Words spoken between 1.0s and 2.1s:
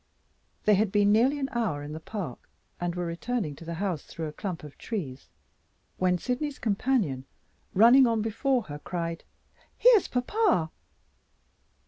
nearly an hour in the